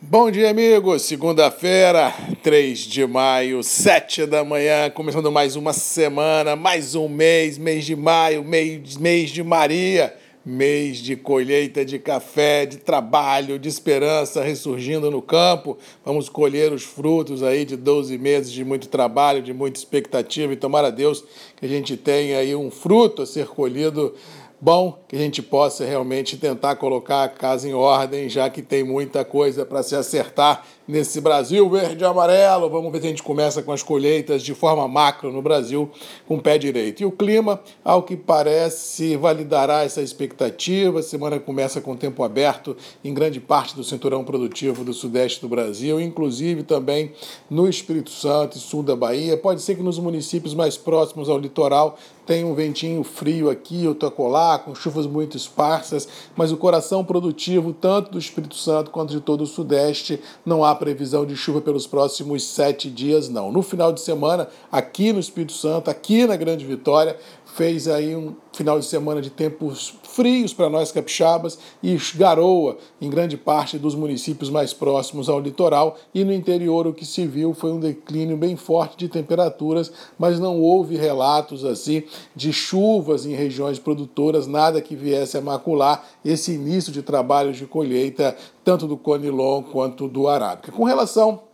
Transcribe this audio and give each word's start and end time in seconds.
Bom 0.00 0.30
dia, 0.30 0.48
amigos. 0.50 1.02
Segunda-feira, 1.02 2.14
3 2.40 2.78
de 2.78 3.04
maio, 3.04 3.64
7 3.64 4.26
da 4.26 4.44
manhã, 4.44 4.88
começando 4.90 5.30
mais 5.30 5.56
uma 5.56 5.72
semana, 5.72 6.54
mais 6.54 6.94
um 6.94 7.08
mês, 7.08 7.58
mês 7.58 7.84
de 7.84 7.96
maio, 7.96 8.44
mês, 8.44 8.96
mês 8.96 9.28
de 9.28 9.42
Maria, 9.42 10.14
mês 10.46 10.98
de 10.98 11.16
colheita 11.16 11.84
de 11.84 11.98
café, 11.98 12.64
de 12.64 12.76
trabalho, 12.76 13.58
de 13.58 13.68
esperança 13.68 14.40
ressurgindo 14.40 15.10
no 15.10 15.20
campo. 15.20 15.76
Vamos 16.04 16.28
colher 16.28 16.72
os 16.72 16.84
frutos 16.84 17.42
aí 17.42 17.64
de 17.64 17.76
12 17.76 18.16
meses 18.18 18.52
de 18.52 18.64
muito 18.64 18.88
trabalho, 18.88 19.42
de 19.42 19.52
muita 19.52 19.80
expectativa 19.80 20.52
e 20.52 20.56
tomara 20.56 20.86
a 20.86 20.92
Deus 20.92 21.24
que 21.56 21.66
a 21.66 21.68
gente 21.68 21.96
tenha 21.96 22.38
aí 22.38 22.54
um 22.54 22.70
fruto 22.70 23.22
a 23.22 23.26
ser 23.26 23.48
colhido 23.48 24.14
bom 24.60 24.98
que 25.06 25.16
a 25.16 25.18
gente 25.18 25.40
possa 25.40 25.84
realmente 25.84 26.36
tentar 26.36 26.76
colocar 26.76 27.24
a 27.24 27.28
casa 27.28 27.68
em 27.68 27.74
ordem, 27.74 28.28
já 28.28 28.50
que 28.50 28.60
tem 28.60 28.82
muita 28.82 29.24
coisa 29.24 29.64
para 29.64 29.82
se 29.82 29.94
acertar 29.94 30.64
nesse 30.86 31.20
Brasil 31.20 31.68
verde 31.68 32.02
e 32.02 32.06
amarelo. 32.06 32.68
Vamos 32.68 32.90
ver 32.90 33.00
se 33.00 33.06
a 33.06 33.10
gente 33.10 33.22
começa 33.22 33.62
com 33.62 33.72
as 33.72 33.82
colheitas 33.82 34.42
de 34.42 34.54
forma 34.54 34.88
macro 34.88 35.30
no 35.30 35.42
Brasil 35.42 35.90
com 36.26 36.36
o 36.36 36.42
pé 36.42 36.56
direito. 36.56 37.02
E 37.02 37.06
o 37.06 37.12
clima, 37.12 37.60
ao 37.84 38.02
que 38.02 38.16
parece, 38.16 39.16
validará 39.16 39.84
essa 39.84 40.00
expectativa. 40.00 41.00
A 41.00 41.02
semana 41.02 41.38
começa 41.38 41.80
com 41.80 41.94
tempo 41.94 42.24
aberto 42.24 42.76
em 43.04 43.12
grande 43.12 43.38
parte 43.38 43.76
do 43.76 43.84
cinturão 43.84 44.24
produtivo 44.24 44.82
do 44.82 44.94
sudeste 44.94 45.40
do 45.40 45.48
Brasil, 45.48 46.00
inclusive 46.00 46.62
também 46.62 47.12
no 47.50 47.68
Espírito 47.68 48.10
Santo 48.10 48.56
e 48.56 48.60
sul 48.60 48.82
da 48.82 48.96
Bahia. 48.96 49.36
Pode 49.36 49.60
ser 49.60 49.76
que 49.76 49.82
nos 49.82 49.98
municípios 49.98 50.54
mais 50.54 50.76
próximos 50.76 51.28
ao 51.28 51.38
litoral 51.38 51.98
tenha 52.28 52.46
um 52.46 52.54
ventinho 52.54 53.02
frio 53.02 53.48
aqui, 53.48 53.88
ou 53.88 53.96
acolá, 54.06 54.58
com 54.58 54.74
chuvas 54.74 55.06
muito 55.06 55.34
esparsas, 55.34 56.06
mas 56.36 56.52
o 56.52 56.58
coração 56.58 57.02
produtivo, 57.02 57.72
tanto 57.72 58.10
do 58.10 58.18
Espírito 58.18 58.54
Santo 58.54 58.90
quanto 58.90 59.14
de 59.14 59.20
todo 59.20 59.44
o 59.44 59.46
Sudeste, 59.46 60.20
não 60.44 60.62
há 60.62 60.74
previsão 60.74 61.24
de 61.24 61.34
chuva 61.34 61.62
pelos 61.62 61.86
próximos 61.86 62.44
sete 62.44 62.90
dias, 62.90 63.30
não. 63.30 63.50
No 63.50 63.62
final 63.62 63.94
de 63.94 64.02
semana, 64.02 64.46
aqui 64.70 65.10
no 65.10 65.20
Espírito 65.20 65.54
Santo, 65.54 65.88
aqui 65.88 66.26
na 66.26 66.36
Grande 66.36 66.66
Vitória, 66.66 67.16
fez 67.54 67.88
aí 67.88 68.14
um 68.14 68.34
final 68.52 68.78
de 68.78 68.84
semana 68.84 69.20
de 69.20 69.30
tempos 69.30 69.94
frios 70.02 70.52
para 70.52 70.68
nós 70.68 70.92
capixabas 70.92 71.58
e 71.82 71.96
garoa 72.14 72.76
em 73.00 73.08
grande 73.08 73.36
parte 73.36 73.78
dos 73.78 73.94
municípios 73.94 74.50
mais 74.50 74.72
próximos 74.72 75.28
ao 75.28 75.40
litoral 75.40 75.96
e 76.14 76.24
no 76.24 76.32
interior 76.32 76.86
o 76.86 76.92
que 76.92 77.06
se 77.06 77.26
viu 77.26 77.54
foi 77.54 77.72
um 77.72 77.80
declínio 77.80 78.36
bem 78.36 78.56
forte 78.56 78.96
de 78.96 79.08
temperaturas, 79.08 79.92
mas 80.18 80.38
não 80.38 80.60
houve 80.60 80.96
relatos 80.96 81.64
assim 81.64 82.02
de 82.34 82.52
chuvas 82.52 83.26
em 83.26 83.34
regiões 83.34 83.78
produtoras, 83.78 84.46
nada 84.46 84.80
que 84.80 84.96
viesse 84.96 85.36
a 85.36 85.40
macular 85.40 86.04
esse 86.24 86.52
início 86.52 86.92
de 86.92 87.02
trabalhos 87.02 87.56
de 87.56 87.66
colheita 87.66 88.36
tanto 88.64 88.86
do 88.86 88.96
Conilon 88.96 89.62
quanto 89.62 90.06
do 90.06 90.28
Arábica. 90.28 90.70
Com 90.70 90.84
relação 90.84 91.47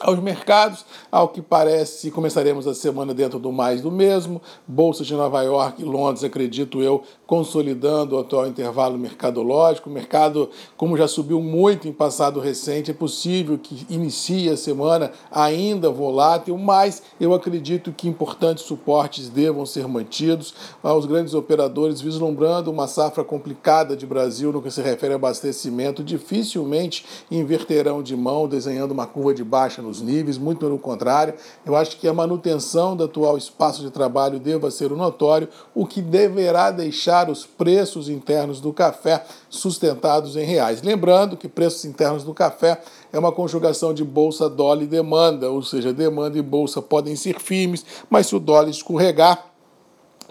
aos 0.00 0.18
mercados. 0.18 0.84
Ao 1.10 1.28
que 1.28 1.42
parece, 1.42 2.10
começaremos 2.10 2.66
a 2.66 2.74
semana 2.74 3.12
dentro 3.12 3.38
do 3.38 3.52
mais 3.52 3.80
do 3.80 3.90
mesmo. 3.90 4.40
Bolsa 4.66 5.04
de 5.04 5.14
Nova 5.14 5.42
York 5.42 5.82
e 5.82 5.84
Londres, 5.84 6.24
acredito 6.24 6.82
eu, 6.82 7.02
consolidando 7.26 8.16
o 8.16 8.18
atual 8.18 8.46
intervalo 8.46 8.96
mercadológico. 8.98 9.90
O 9.90 9.92
mercado, 9.92 10.50
como 10.76 10.96
já 10.96 11.08
subiu 11.08 11.40
muito 11.40 11.88
em 11.88 11.92
passado 11.92 12.40
recente, 12.40 12.90
é 12.90 12.94
possível 12.94 13.58
que 13.58 13.86
inicie 13.88 14.48
a 14.48 14.56
semana 14.56 15.12
ainda 15.30 15.90
volátil, 15.90 16.56
mas 16.56 17.02
eu 17.20 17.34
acredito 17.34 17.92
que 17.92 18.08
importantes 18.08 18.64
suportes 18.64 19.28
devam 19.28 19.66
ser 19.66 19.88
mantidos. 19.88 20.54
Os 20.82 21.06
grandes 21.06 21.34
operadores 21.34 22.00
vislumbrando 22.00 22.70
uma 22.70 22.86
safra 22.86 23.24
complicada 23.24 23.96
de 23.96 24.06
Brasil 24.06 24.52
no 24.52 24.62
que 24.62 24.70
se 24.70 24.80
refere 24.80 25.12
a 25.12 25.16
abastecimento, 25.16 26.04
dificilmente 26.04 27.04
inverterão 27.30 28.02
de 28.02 28.16
mão, 28.16 28.46
desenhando 28.46 28.92
uma 28.92 29.06
curva 29.06 29.32
de 29.32 29.42
baixa 29.42 29.80
nos 29.84 30.00
níveis, 30.00 30.36
muito 30.36 30.58
pelo 30.58 30.78
contrário. 30.78 31.34
Eu 31.64 31.76
acho 31.76 31.96
que 31.98 32.08
a 32.08 32.12
manutenção 32.12 32.96
do 32.96 33.04
atual 33.04 33.38
espaço 33.38 33.82
de 33.82 33.90
trabalho 33.90 34.40
deva 34.40 34.70
ser 34.70 34.90
o 34.90 34.96
notório, 34.96 35.48
o 35.74 35.86
que 35.86 36.02
deverá 36.02 36.70
deixar 36.70 37.30
os 37.30 37.46
preços 37.46 38.08
internos 38.08 38.60
do 38.60 38.72
café 38.72 39.24
sustentados 39.48 40.36
em 40.36 40.44
reais. 40.44 40.82
Lembrando 40.82 41.36
que 41.36 41.48
preços 41.48 41.84
internos 41.84 42.24
do 42.24 42.34
café 42.34 42.80
é 43.12 43.18
uma 43.18 43.30
conjugação 43.30 43.94
de 43.94 44.02
bolsa, 44.02 44.48
dólar 44.48 44.82
e 44.82 44.86
demanda, 44.86 45.50
ou 45.50 45.62
seja, 45.62 45.92
demanda 45.92 46.36
e 46.36 46.42
bolsa 46.42 46.82
podem 46.82 47.14
ser 47.14 47.38
firmes, 47.38 47.84
mas 48.10 48.26
se 48.26 48.34
o 48.34 48.40
dólar 48.40 48.68
escorregar, 48.68 49.46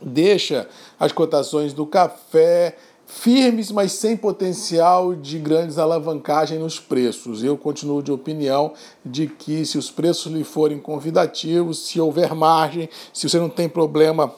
deixa 0.01 0.67
as 0.99 1.11
cotações 1.11 1.73
do 1.73 1.85
café 1.85 2.75
firmes, 3.19 3.71
mas 3.71 3.91
sem 3.91 4.17
potencial 4.17 5.13
de 5.13 5.37
grandes 5.37 5.77
alavancagem 5.77 6.57
nos 6.57 6.79
preços. 6.79 7.43
Eu 7.43 7.55
continuo 7.55 8.01
de 8.01 8.11
opinião 8.11 8.73
de 9.05 9.27
que 9.27 9.65
se 9.65 9.77
os 9.77 9.91
preços 9.91 10.31
lhe 10.31 10.43
forem 10.43 10.79
convidativos, 10.79 11.87
se 11.87 12.01
houver 12.01 12.33
margem, 12.33 12.89
se 13.13 13.29
você 13.29 13.37
não 13.37 13.49
tem 13.49 13.69
problema 13.69 14.33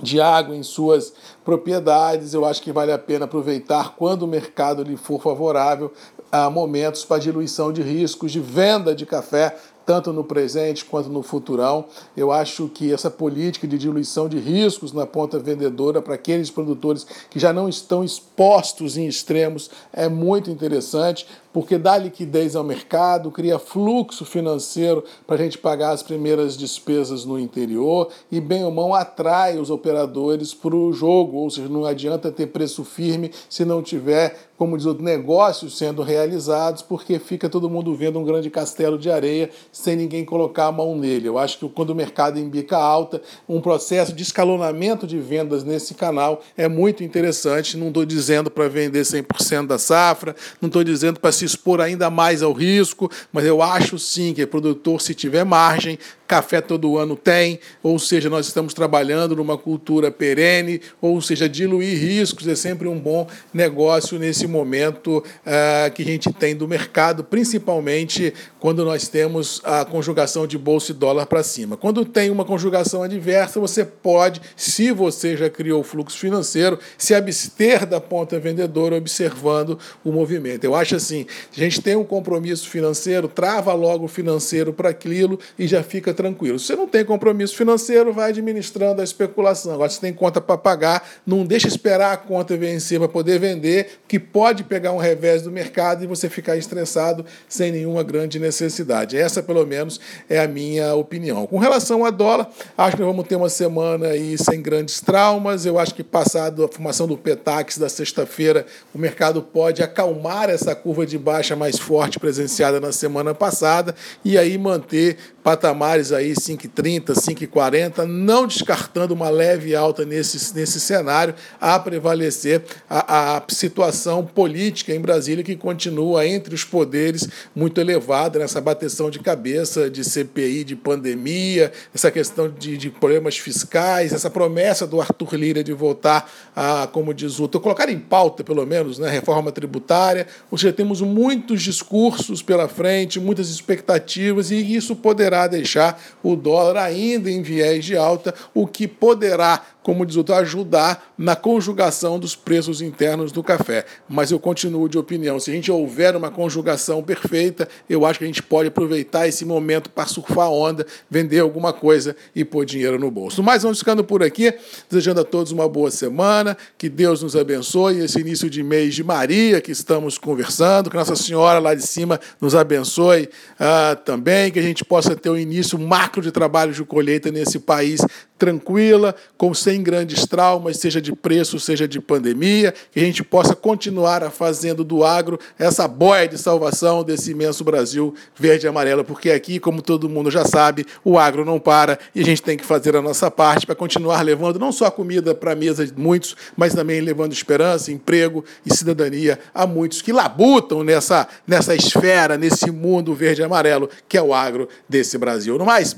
de 0.00 0.20
água 0.20 0.56
em 0.56 0.62
suas 0.62 1.12
propriedades, 1.44 2.32
eu 2.32 2.44
acho 2.44 2.62
que 2.62 2.72
vale 2.72 2.92
a 2.92 2.98
pena 2.98 3.24
aproveitar 3.24 3.94
quando 3.96 4.22
o 4.22 4.28
mercado 4.28 4.82
lhe 4.82 4.96
for 4.96 5.20
favorável 5.20 5.92
a 6.30 6.48
momentos 6.48 7.04
para 7.04 7.20
diluição 7.20 7.72
de 7.72 7.82
riscos 7.82 8.30
de 8.30 8.40
venda 8.40 8.94
de 8.94 9.04
café 9.04 9.56
tanto 9.84 10.12
no 10.12 10.24
presente 10.24 10.84
quanto 10.84 11.08
no 11.08 11.22
futurão. 11.22 11.84
Eu 12.16 12.30
acho 12.30 12.68
que 12.68 12.92
essa 12.92 13.10
política 13.10 13.66
de 13.66 13.78
diluição 13.78 14.28
de 14.28 14.38
riscos 14.38 14.92
na 14.92 15.06
ponta 15.06 15.38
vendedora 15.38 16.00
para 16.00 16.14
aqueles 16.14 16.50
produtores 16.50 17.06
que 17.28 17.38
já 17.38 17.52
não 17.52 17.68
estão 17.68 18.04
expostos 18.04 18.96
em 18.96 19.06
extremos 19.06 19.70
é 19.92 20.08
muito 20.08 20.50
interessante 20.50 21.26
porque 21.52 21.76
dá 21.78 21.96
liquidez 21.98 22.54
ao 22.54 22.62
mercado, 22.62 23.30
cria 23.30 23.58
fluxo 23.58 24.24
financeiro 24.24 25.04
para 25.26 25.36
a 25.36 25.38
gente 25.38 25.58
pagar 25.58 25.90
as 25.90 26.02
primeiras 26.02 26.56
despesas 26.56 27.24
no 27.24 27.38
interior 27.38 28.08
e, 28.30 28.40
bem 28.40 28.64
ou 28.64 28.70
mal, 28.70 28.94
atrai 28.94 29.58
os 29.58 29.70
operadores 29.70 30.54
para 30.54 30.74
o 30.74 30.92
jogo, 30.92 31.38
ou 31.38 31.50
seja, 31.50 31.68
não 31.68 31.84
adianta 31.84 32.30
ter 32.30 32.46
preço 32.46 32.84
firme 32.84 33.30
se 33.48 33.64
não 33.64 33.82
tiver, 33.82 34.50
como 34.56 34.76
diz 34.76 34.86
outro, 34.86 35.02
negócios 35.02 35.76
sendo 35.76 36.02
realizados, 36.02 36.82
porque 36.82 37.18
fica 37.18 37.48
todo 37.48 37.70
mundo 37.70 37.94
vendo 37.94 38.18
um 38.18 38.24
grande 38.24 38.50
castelo 38.50 38.98
de 38.98 39.10
areia 39.10 39.50
sem 39.72 39.96
ninguém 39.96 40.24
colocar 40.24 40.66
a 40.66 40.72
mão 40.72 40.96
nele. 40.96 41.28
Eu 41.28 41.38
acho 41.38 41.58
que 41.58 41.68
quando 41.68 41.90
o 41.90 41.94
mercado 41.94 42.38
embica 42.38 42.76
alta, 42.76 43.20
um 43.48 43.60
processo 43.60 44.12
de 44.12 44.22
escalonamento 44.22 45.06
de 45.06 45.18
vendas 45.18 45.64
nesse 45.64 45.94
canal 45.94 46.42
é 46.56 46.68
muito 46.68 47.02
interessante. 47.02 47.76
Não 47.76 47.88
estou 47.88 48.04
dizendo 48.04 48.50
para 48.50 48.68
vender 48.68 49.02
100% 49.02 49.66
da 49.66 49.78
safra, 49.78 50.36
não 50.60 50.68
estou 50.68 50.84
dizendo 50.84 51.18
para 51.18 51.32
se 51.40 51.44
expor 51.44 51.80
ainda 51.80 52.10
mais 52.10 52.42
ao 52.42 52.52
risco, 52.52 53.10
mas 53.32 53.44
eu 53.44 53.62
acho 53.62 53.98
sim 53.98 54.34
que 54.34 54.46
produtor, 54.46 55.00
se 55.00 55.14
tiver 55.14 55.44
margem, 55.44 55.98
café 56.30 56.60
todo 56.60 56.96
ano 56.96 57.16
tem, 57.16 57.58
ou 57.82 57.98
seja, 57.98 58.30
nós 58.30 58.46
estamos 58.46 58.72
trabalhando 58.72 59.34
numa 59.34 59.58
cultura 59.58 60.12
perene, 60.12 60.80
ou 61.00 61.20
seja, 61.20 61.48
diluir 61.48 61.98
riscos 61.98 62.46
é 62.46 62.54
sempre 62.54 62.86
um 62.86 62.96
bom 62.96 63.26
negócio 63.52 64.16
nesse 64.16 64.46
momento 64.46 65.18
uh, 65.18 65.90
que 65.92 66.02
a 66.02 66.04
gente 66.04 66.32
tem 66.32 66.54
do 66.54 66.68
mercado, 66.68 67.24
principalmente 67.24 68.32
quando 68.60 68.84
nós 68.84 69.08
temos 69.08 69.60
a 69.64 69.84
conjugação 69.84 70.46
de 70.46 70.56
bolsa 70.56 70.92
e 70.92 70.94
dólar 70.94 71.26
para 71.26 71.42
cima. 71.42 71.76
Quando 71.76 72.04
tem 72.04 72.30
uma 72.30 72.44
conjugação 72.44 73.02
adversa, 73.02 73.58
você 73.58 73.84
pode, 73.84 74.40
se 74.54 74.92
você 74.92 75.36
já 75.36 75.50
criou 75.50 75.80
o 75.80 75.84
fluxo 75.84 76.16
financeiro, 76.16 76.78
se 76.96 77.12
abster 77.12 77.84
da 77.84 78.00
ponta 78.00 78.38
vendedora 78.38 78.94
observando 78.94 79.76
o 80.04 80.12
movimento. 80.12 80.62
Eu 80.62 80.76
acho 80.76 80.94
assim, 80.94 81.26
a 81.54 81.58
gente 81.58 81.80
tem 81.80 81.96
um 81.96 82.04
compromisso 82.04 82.68
financeiro, 82.68 83.28
trava 83.28 83.72
logo 83.72 84.04
o 84.04 84.08
financeiro 84.08 84.72
para 84.72 84.90
aquilo 84.90 85.38
e 85.58 85.66
já 85.66 85.82
fica 85.82 86.12
tranquilo. 86.12 86.58
Se 86.58 86.66
você 86.66 86.76
não 86.76 86.86
tem 86.86 87.04
compromisso 87.04 87.56
financeiro, 87.56 88.12
vai 88.12 88.30
administrando 88.30 89.00
a 89.00 89.04
especulação. 89.04 89.74
Agora, 89.74 89.90
se 89.90 90.00
tem 90.00 90.12
conta 90.12 90.40
para 90.40 90.56
pagar, 90.56 91.08
não 91.26 91.44
deixa 91.44 91.68
esperar 91.68 92.12
a 92.12 92.16
conta 92.16 92.56
vencer 92.56 92.98
para 92.98 93.08
poder 93.08 93.38
vender, 93.38 94.00
que 94.06 94.18
pode 94.18 94.64
pegar 94.64 94.92
um 94.92 94.98
revés 94.98 95.42
do 95.42 95.50
mercado 95.50 96.04
e 96.04 96.06
você 96.06 96.28
ficar 96.28 96.56
estressado 96.56 97.24
sem 97.48 97.72
nenhuma 97.72 98.02
grande 98.02 98.38
necessidade. 98.38 99.16
Essa, 99.16 99.42
pelo 99.42 99.66
menos, 99.66 100.00
é 100.28 100.38
a 100.40 100.48
minha 100.48 100.94
opinião. 100.94 101.46
Com 101.46 101.58
relação 101.58 102.04
a 102.04 102.10
dólar, 102.10 102.50
acho 102.76 102.96
que 102.96 103.02
vamos 103.02 103.26
ter 103.26 103.36
uma 103.36 103.48
semana 103.48 104.08
aí 104.08 104.36
sem 104.38 104.60
grandes 104.60 105.00
traumas. 105.00 105.66
Eu 105.66 105.78
acho 105.78 105.94
que 105.94 106.02
passado 106.02 106.64
a 106.64 106.68
formação 106.68 107.06
do 107.06 107.16
Petax 107.16 107.78
da 107.78 107.88
sexta-feira, 107.88 108.66
o 108.94 108.98
mercado 108.98 109.42
pode 109.42 109.82
acalmar 109.82 110.50
essa 110.50 110.74
curva 110.74 111.06
de 111.06 111.18
baixa 111.20 111.54
mais 111.54 111.78
forte 111.78 112.18
presenciada 112.18 112.80
na 112.80 112.92
semana 112.92 113.34
passada 113.34 113.94
e 114.24 114.36
aí 114.36 114.56
manter 114.58 115.16
patamares 115.42 116.12
aí 116.12 116.32
5,30, 116.32 117.12
5,40, 117.14 118.04
não 118.04 118.46
descartando 118.46 119.14
uma 119.14 119.30
leve 119.30 119.74
alta 119.74 120.04
nesse, 120.04 120.54
nesse 120.54 120.80
cenário, 120.80 121.34
a 121.60 121.78
prevalecer 121.78 122.62
a, 122.88 123.36
a 123.36 123.42
situação 123.48 124.24
política 124.24 124.94
em 124.94 125.00
Brasília, 125.00 125.44
que 125.44 125.56
continua 125.56 126.26
entre 126.26 126.54
os 126.54 126.64
poderes 126.64 127.28
muito 127.54 127.80
elevada 127.80 128.38
nessa 128.38 128.60
bateção 128.60 129.10
de 129.10 129.18
cabeça 129.18 129.90
de 129.90 130.04
CPI, 130.04 130.64
de 130.64 130.76
pandemia, 130.76 131.72
essa 131.94 132.10
questão 132.10 132.50
de, 132.50 132.76
de 132.76 132.90
problemas 132.90 133.38
fiscais, 133.38 134.12
essa 134.12 134.28
promessa 134.28 134.86
do 134.86 135.00
Arthur 135.00 135.34
Lira 135.34 135.64
de 135.64 135.72
voltar 135.72 136.30
a, 136.54 136.86
como 136.86 137.14
diz 137.14 137.38
o 137.38 137.48
colocar 137.48 137.88
em 137.88 137.98
pauta, 137.98 138.44
pelo 138.44 138.64
menos, 138.66 138.98
né, 138.98 139.08
reforma 139.08 139.50
tributária. 139.50 140.26
Ou 140.50 140.58
seja, 140.58 140.72
temos 140.72 141.00
muitos 141.00 141.62
discursos 141.62 142.42
pela 142.42 142.68
frente, 142.68 143.18
muitas 143.18 143.48
expectativas, 143.48 144.50
e 144.50 144.74
isso 144.74 144.94
poderá 144.94 145.29
deixar 145.46 146.00
o 146.22 146.36
dólar 146.36 146.76
ainda 146.76 147.30
em 147.30 147.42
viés 147.42 147.84
de 147.84 147.96
alta, 147.96 148.34
o 148.54 148.66
que 148.66 148.86
poderá 148.86 149.62
como 149.82 150.04
diz 150.04 150.16
outro, 150.16 150.34
ajudar 150.34 151.12
na 151.16 151.34
conjugação 151.34 152.18
dos 152.18 152.36
preços 152.36 152.80
internos 152.80 153.32
do 153.32 153.42
café. 153.42 153.84
Mas 154.08 154.30
eu 154.30 154.38
continuo 154.38 154.88
de 154.88 154.98
opinião, 154.98 155.38
se 155.40 155.50
a 155.50 155.54
gente 155.54 155.70
houver 155.70 156.16
uma 156.16 156.30
conjugação 156.30 157.02
perfeita, 157.02 157.68
eu 157.88 158.04
acho 158.04 158.18
que 158.18 158.24
a 158.24 158.28
gente 158.28 158.42
pode 158.42 158.68
aproveitar 158.68 159.26
esse 159.26 159.44
momento 159.44 159.90
para 159.90 160.06
surfar 160.06 160.46
a 160.46 160.50
onda, 160.50 160.86
vender 161.10 161.40
alguma 161.40 161.72
coisa 161.72 162.14
e 162.34 162.44
pôr 162.44 162.64
dinheiro 162.64 162.98
no 162.98 163.10
bolso. 163.10 163.42
Mas 163.42 163.62
vamos 163.62 163.78
ficando 163.78 164.04
por 164.04 164.22
aqui, 164.22 164.52
desejando 164.88 165.20
a 165.20 165.24
todos 165.24 165.52
uma 165.52 165.68
boa 165.68 165.90
semana, 165.90 166.56
que 166.76 166.88
Deus 166.88 167.22
nos 167.22 167.36
abençoe 167.36 167.98
esse 168.00 168.20
início 168.20 168.50
de 168.50 168.62
mês 168.62 168.94
de 168.94 169.04
Maria 169.04 169.60
que 169.60 169.72
estamos 169.72 170.18
conversando, 170.18 170.90
que 170.90 170.96
Nossa 170.96 171.16
Senhora 171.16 171.58
lá 171.58 171.74
de 171.74 171.86
cima 171.86 172.20
nos 172.40 172.54
abençoe 172.54 173.28
uh, 173.58 173.96
também, 174.04 174.50
que 174.50 174.58
a 174.58 174.62
gente 174.62 174.84
possa 174.84 175.16
ter 175.16 175.30
um 175.30 175.36
início 175.36 175.78
macro 175.78 176.22
de 176.22 176.30
trabalho 176.30 176.72
de 176.72 176.84
colheita 176.84 177.30
nesse 177.30 177.58
país 177.58 178.00
tranquila, 178.40 179.14
com 179.36 179.52
sem 179.52 179.82
grandes 179.82 180.26
traumas, 180.26 180.78
seja 180.78 180.98
de 180.98 181.14
preço, 181.14 181.60
seja 181.60 181.86
de 181.86 182.00
pandemia, 182.00 182.72
que 182.90 182.98
a 182.98 183.02
gente 183.02 183.22
possa 183.22 183.54
continuar 183.54 184.30
fazendo 184.30 184.82
do 184.82 185.04
agro 185.04 185.38
essa 185.58 185.86
boia 185.86 186.26
de 186.26 186.38
salvação 186.38 187.04
desse 187.04 187.32
imenso 187.32 187.62
Brasil 187.62 188.14
verde 188.34 188.66
e 188.66 188.68
amarelo, 188.68 189.04
porque 189.04 189.30
aqui, 189.30 189.60
como 189.60 189.82
todo 189.82 190.08
mundo 190.08 190.30
já 190.30 190.46
sabe, 190.46 190.86
o 191.04 191.18
agro 191.18 191.44
não 191.44 191.60
para 191.60 191.98
e 192.14 192.22
a 192.22 192.24
gente 192.24 192.42
tem 192.42 192.56
que 192.56 192.64
fazer 192.64 192.96
a 192.96 193.02
nossa 193.02 193.30
parte 193.30 193.66
para 193.66 193.74
continuar 193.74 194.22
levando 194.22 194.58
não 194.58 194.72
só 194.72 194.90
comida 194.90 195.34
para 195.34 195.52
a 195.52 195.56
mesa 195.56 195.86
de 195.86 195.92
muitos, 195.94 196.34
mas 196.56 196.72
também 196.72 197.02
levando 197.02 197.34
esperança, 197.34 197.92
emprego 197.92 198.42
e 198.64 198.74
cidadania 198.74 199.38
a 199.52 199.66
muitos 199.66 200.00
que 200.00 200.14
labutam 200.14 200.82
nessa, 200.82 201.28
nessa 201.46 201.74
esfera, 201.74 202.38
nesse 202.38 202.70
mundo 202.70 203.14
verde 203.14 203.42
e 203.42 203.44
amarelo 203.44 203.90
que 204.08 204.16
é 204.16 204.22
o 204.22 204.32
agro 204.32 204.66
desse 204.88 205.18
Brasil. 205.18 205.58
No 205.58 205.66
mais, 205.66 205.92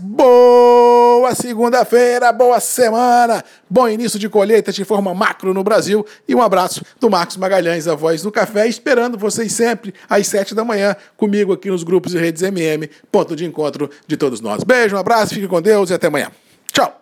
boa 1.23 1.37
segunda-feira! 1.37 2.33
boa 2.33 2.59
semana, 2.59 3.45
bom 3.71 3.89
início 3.89 4.19
de 4.19 4.29
colheita 4.29 4.73
de 4.73 4.85
forma 4.85 5.15
macro 5.15 5.55
no 5.55 5.63
Brasil 5.63 6.05
e 6.27 6.35
um 6.35 6.43
abraço 6.43 6.85
do 6.99 7.09
Marcos 7.09 7.37
Magalhães, 7.37 7.87
a 7.87 7.95
voz 7.95 8.23
do 8.23 8.33
café, 8.33 8.67
esperando 8.67 9.17
vocês 9.17 9.53
sempre 9.53 9.95
às 10.11 10.27
sete 10.27 10.53
da 10.53 10.65
manhã 10.65 10.97
comigo 11.17 11.53
aqui 11.53 11.71
nos 11.71 11.85
grupos 11.85 12.13
e 12.13 12.19
redes 12.19 12.43
MM, 12.43 12.91
ponto 13.13 13.37
de 13.37 13.45
encontro 13.45 13.89
de 14.05 14.17
todos 14.17 14.41
nós. 14.41 14.65
Beijo, 14.65 14.97
um 14.97 14.99
abraço, 14.99 15.33
fique 15.33 15.47
com 15.47 15.63
Deus 15.63 15.91
e 15.91 15.95
até 15.95 16.09
amanhã. 16.09 16.29
Tchau! 16.73 17.02